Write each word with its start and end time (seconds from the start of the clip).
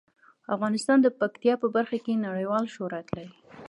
افغانستان 0.55 0.97
د 1.01 1.07
پکتیا 1.19 1.53
په 1.63 1.67
برخه 1.75 1.97
کې 2.05 2.23
نړیوال 2.27 2.65
شهرت 2.75 3.07
لري. 3.15 3.33